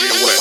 You 0.00 0.08
know 0.08 0.24
away. 0.24 0.31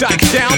Rapping 0.00 0.18
shot 0.18 0.32
down, 0.32 0.53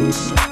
Touch 0.00 0.30
me. 0.30 0.49